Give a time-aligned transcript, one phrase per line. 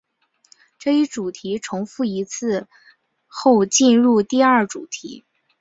[0.79, 2.67] 这一主题重复一次
[3.27, 5.25] 后进入第二主题。